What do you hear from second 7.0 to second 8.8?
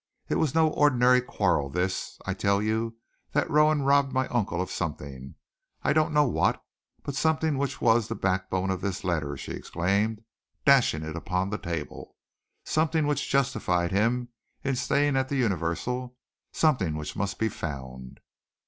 but something which was the backbone